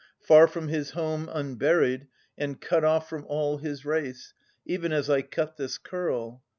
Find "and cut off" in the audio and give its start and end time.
2.35-3.07